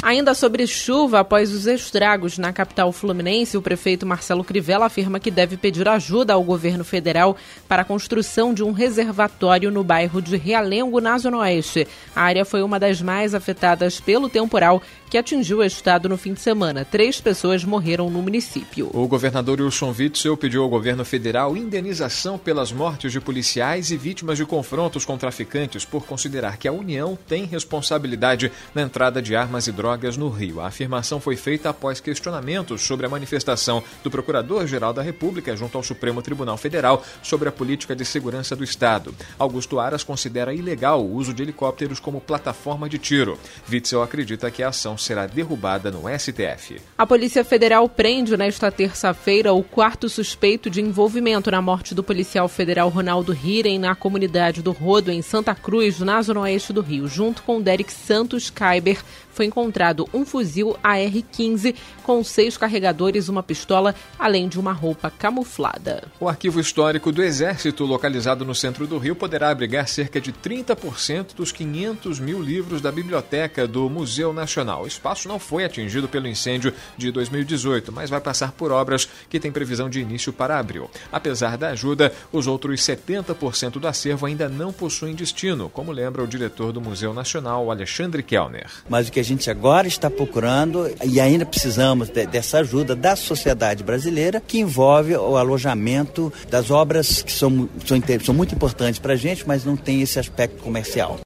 Ainda 0.06 0.36
sobre 0.36 0.68
chuva, 0.68 1.22
após 1.22 1.52
os 1.52 1.66
estragos 1.66 2.38
na 2.38 2.54
capital 2.54 2.92
fluminense, 2.92 3.58
o 3.58 3.62
prefeito 3.62 4.06
Marcelo 4.06 4.44
Crivella 4.44 4.86
afirma 4.86 5.20
que 5.20 5.32
deve 5.32 5.58
pedir 5.58 5.88
ajuda 5.88 6.34
ao 6.34 6.44
governo 6.44 6.84
federal 6.84 7.36
para 7.68 7.82
a 7.82 7.86
construção 7.86 8.54
de 8.54 8.62
um 8.62 8.72
reservatório 8.72 9.72
no 9.72 9.84
bairro 9.84 10.22
de 10.22 10.38
Realengo, 10.38 11.02
na 11.02 11.18
Zona 11.18 11.40
Oeste. 11.40 11.88
A 12.16 12.22
área 12.22 12.46
foi 12.46 12.62
uma 12.62 12.80
das 12.80 13.02
mais 13.02 13.34
afetadas 13.34 14.00
pelo 14.00 14.30
temporal 14.30 14.80
que 15.16 15.20
atingiu 15.20 15.60
o 15.60 15.64
estado 15.64 16.10
no 16.10 16.18
fim 16.18 16.34
de 16.34 16.42
semana. 16.42 16.84
Três 16.84 17.22
pessoas 17.22 17.64
morreram 17.64 18.10
no 18.10 18.22
município. 18.22 18.90
O 18.94 19.08
governador 19.08 19.62
Wilson 19.62 19.96
Witzel 19.98 20.36
pediu 20.36 20.62
ao 20.62 20.68
governo 20.68 21.06
federal 21.06 21.56
indenização 21.56 22.38
pelas 22.38 22.74
mortes 22.74 23.14
de 23.14 23.22
policiais 23.22 23.92
e 23.92 23.96
vítimas 23.96 24.38
de 24.38 24.46
confrontos 24.46 25.06
com 25.06 25.18
traficantes 25.18 25.86
por 25.86 26.06
considerar 26.06 26.58
que 26.58 26.68
a 26.68 26.74
União 26.74 27.18
tem 27.30 27.46
responsabilidade 27.46 28.52
na 28.74 28.82
entrada 28.82 29.22
de 29.22 29.38
armas 29.38 29.68
e 29.68 29.72
drogas 29.72 30.18
no 30.18 30.28
Rio. 30.28 30.60
A 30.60 30.68
afirmação 30.68 31.22
foi 31.22 31.38
feita 31.38 31.70
após 31.70 32.02
questionamentos 32.02 32.82
sobre 32.82 33.06
a 33.06 33.10
manifestação 33.10 33.82
do 34.04 34.12
Procurador-Geral 34.12 34.92
da 34.92 35.02
República 35.02 35.56
junto 35.56 35.78
ao 35.78 35.84
Supremo 35.84 36.22
Tribunal 36.22 36.58
Federal 36.58 37.02
sobre 37.24 37.48
a 37.48 37.54
política 37.54 37.96
de 37.96 38.04
segurança 38.04 38.54
do 38.54 38.66
Estado. 38.66 39.16
Augusto 39.40 39.80
Aras 39.80 40.04
considera 40.04 40.54
ilegal 40.54 41.02
o 41.02 41.14
uso 41.14 41.34
de 41.34 41.42
helicópteros 41.42 42.02
como 42.02 42.20
plataforma 42.20 42.90
de 42.90 42.98
tiro. 42.98 43.40
Witzel 43.72 44.04
acredita 44.04 44.52
que 44.52 44.62
a 44.62 44.68
ação 44.68 44.98
será 45.06 45.28
derrubada 45.28 45.92
no 45.92 46.04
STF. 46.18 46.82
A 46.98 47.06
Polícia 47.06 47.44
Federal 47.46 47.88
prende 47.88 48.36
nesta 48.36 48.72
terça-feira 48.72 49.54
o 49.54 49.64
quarto 49.64 50.10
suspeito 50.10 50.70
de 50.70 50.82
envolvimento 50.82 51.52
na 51.52 51.62
morte 51.62 51.94
do 51.94 52.04
policial 52.04 52.48
federal 52.48 52.90
Ronaldo 52.90 53.34
Hiren 53.34 53.80
na 53.80 53.96
comunidade 53.96 54.62
do 54.62 54.72
Rodo, 54.72 55.12
em 55.12 55.22
Santa 55.22 55.54
Cruz, 55.54 56.00
na 56.00 56.22
zona 56.22 56.42
oeste 56.42 56.74
do 56.74 56.82
Rio. 56.82 57.08
Junto 57.08 57.44
com 57.44 57.62
Derek 57.62 57.92
Santos 57.92 58.50
Kaiber, 58.50 58.98
foi 59.36 59.46
encontrado 59.46 60.08
um 60.14 60.26
fuzil 60.26 60.78
AR-15 60.82 61.76
com 62.04 62.24
seis 62.24 62.58
carregadores, 62.58 63.28
uma 63.28 63.44
pistola, 63.44 63.94
além 64.18 64.48
de 64.48 64.58
uma 64.58 64.72
roupa 64.72 65.12
camuflada. 65.12 66.04
O 66.22 66.30
arquivo 66.30 66.60
histórico 66.60 67.12
do 67.12 67.22
Exército, 67.22 67.84
localizado 67.84 68.46
no 68.46 68.56
centro 68.56 68.88
do 68.88 68.98
Rio, 68.98 69.14
poderá 69.14 69.50
abrigar 69.50 69.90
cerca 69.90 70.22
de 70.22 70.32
30% 70.32 71.36
dos 71.36 71.52
500 71.52 72.18
mil 72.20 72.42
livros 72.42 72.80
da 72.80 72.92
biblioteca 72.92 73.68
do 73.68 73.90
Museu 73.90 74.32
Nacional. 74.32 74.85
O 74.86 74.88
espaço 74.88 75.28
não 75.28 75.40
foi 75.40 75.66
atingido 75.66 76.08
pelo 76.08 76.28
incêndio 76.28 76.72
de 76.96 77.12
2018, 77.12 77.92
mas 77.92 78.08
vai 78.08 78.22
passar 78.22 78.52
por 78.52 78.72
obras 78.72 79.10
que 79.28 79.40
têm 79.40 79.52
previsão 79.52 79.90
de 79.90 80.00
início 80.00 80.32
para 80.32 80.60
abril. 80.60 80.88
Apesar 81.12 81.58
da 81.58 81.70
ajuda, 81.70 82.14
os 82.32 82.46
outros 82.46 82.80
70% 82.82 83.80
do 83.80 83.88
acervo 83.88 84.28
ainda 84.28 84.48
não 84.48 84.72
possuem 84.72 85.16
destino, 85.16 85.70
como 85.70 85.92
lembra 85.92 86.24
o 86.24 86.28
diretor 86.28 86.72
do 86.72 86.80
Museu 86.80 87.16
Nacional, 87.16 87.72
Alexandre 87.72 88.22
Kellner. 88.22 88.68
Mas 88.88 89.08
o 89.08 89.12
que 89.12 89.20
a 89.20 89.24
gente 89.24 89.50
agora 89.50 89.88
está 89.88 90.08
procurando 90.08 90.88
e 91.04 91.20
ainda 91.20 91.48
precisamos 91.48 92.08
de, 92.10 92.28
dessa 92.28 92.60
ajuda 92.60 92.96
da 92.96 93.16
sociedade 93.16 93.84
brasileira, 93.84 94.40
que 94.40 94.60
envolve 94.60 95.16
o 95.16 95.36
alojamento 95.36 96.32
das 96.48 96.70
obras 96.70 97.24
que 97.24 97.32
são, 97.32 97.68
são, 97.84 98.00
são 98.24 98.36
muito 98.36 98.54
importantes 98.54 99.00
para 99.00 99.14
a 99.14 99.18
gente, 99.18 99.48
mas 99.48 99.66
não 99.66 99.76
tem 99.76 100.04
esse 100.04 100.20
aspecto 100.20 100.62
comercial. 100.62 101.20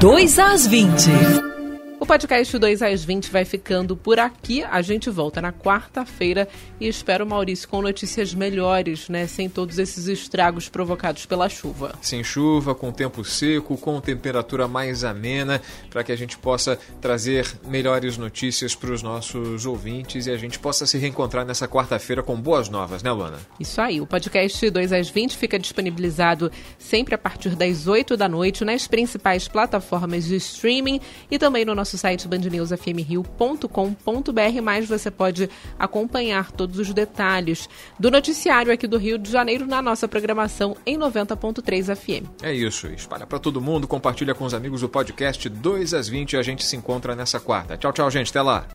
2 0.00 0.38
às 0.38 0.66
20. 0.66 1.61
O 2.02 2.04
podcast 2.04 2.58
2 2.58 2.82
às 2.82 3.04
20 3.04 3.30
vai 3.30 3.44
ficando 3.44 3.96
por 3.96 4.18
aqui. 4.18 4.64
A 4.64 4.82
gente 4.82 5.08
volta 5.08 5.40
na 5.40 5.52
quarta-feira 5.52 6.48
e 6.80 6.88
espero, 6.88 7.24
Maurício, 7.24 7.68
com 7.68 7.80
notícias 7.80 8.34
melhores, 8.34 9.08
né? 9.08 9.28
Sem 9.28 9.48
todos 9.48 9.78
esses 9.78 10.08
estragos 10.08 10.68
provocados 10.68 11.26
pela 11.26 11.48
chuva. 11.48 11.94
Sem 12.02 12.24
chuva, 12.24 12.74
com 12.74 12.90
tempo 12.90 13.24
seco, 13.24 13.76
com 13.76 14.00
temperatura 14.00 14.66
mais 14.66 15.04
amena, 15.04 15.62
para 15.90 16.02
que 16.02 16.10
a 16.10 16.16
gente 16.16 16.36
possa 16.36 16.76
trazer 17.00 17.46
melhores 17.68 18.18
notícias 18.18 18.74
para 18.74 18.90
os 18.90 19.00
nossos 19.00 19.64
ouvintes 19.64 20.26
e 20.26 20.32
a 20.32 20.36
gente 20.36 20.58
possa 20.58 20.84
se 20.88 20.98
reencontrar 20.98 21.46
nessa 21.46 21.68
quarta-feira 21.68 22.20
com 22.20 22.34
boas 22.34 22.68
novas, 22.68 23.04
né, 23.04 23.12
Luana? 23.12 23.38
Isso 23.60 23.80
aí. 23.80 24.00
O 24.00 24.08
podcast 24.08 24.68
2 24.68 24.92
às 24.92 25.08
20 25.08 25.36
fica 25.36 25.56
disponibilizado 25.56 26.50
sempre 26.80 27.14
a 27.14 27.18
partir 27.18 27.50
das 27.50 27.86
8 27.86 28.16
da 28.16 28.28
noite 28.28 28.64
nas 28.64 28.88
principais 28.88 29.46
plataformas 29.46 30.24
de 30.24 30.34
streaming 30.34 31.00
e 31.30 31.38
também 31.38 31.64
no 31.64 31.76
nosso 31.76 31.91
site 31.98 32.28
bandnewsfmrio.com.br, 32.28 34.62
mas 34.62 34.88
você 34.88 35.10
pode 35.10 35.50
acompanhar 35.78 36.52
todos 36.52 36.78
os 36.78 36.92
detalhes 36.92 37.68
do 37.98 38.10
noticiário 38.10 38.72
aqui 38.72 38.86
do 38.86 38.98
Rio 38.98 39.18
de 39.18 39.30
Janeiro 39.30 39.66
na 39.66 39.82
nossa 39.82 40.08
programação 40.08 40.76
em 40.84 40.98
90.3 40.98 41.96
FM. 41.96 42.26
É 42.42 42.52
isso, 42.52 42.86
espalha 42.88 43.26
para 43.26 43.38
todo 43.38 43.60
mundo, 43.60 43.88
compartilha 43.88 44.34
com 44.34 44.44
os 44.44 44.54
amigos 44.54 44.82
o 44.82 44.88
podcast 44.88 45.48
2 45.48 45.94
às 45.94 46.08
20 46.08 46.32
e 46.32 46.36
a 46.36 46.42
gente 46.42 46.64
se 46.64 46.76
encontra 46.76 47.14
nessa 47.14 47.40
quarta. 47.40 47.76
Tchau, 47.76 47.92
tchau, 47.92 48.10
gente, 48.10 48.30
até 48.30 48.42
lá. 48.42 48.66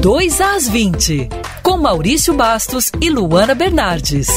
Dois 0.00 0.38
às 0.38 0.68
20, 0.68 1.30
com 1.62 1.78
Maurício 1.78 2.34
Bastos 2.34 2.92
e 3.00 3.08
Luana 3.08 3.54
Bernardes. 3.54 4.28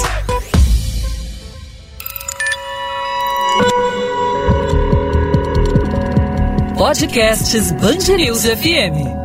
Podcasts 6.97 7.71
Bangerils 7.79 8.43
FM. 8.43 9.16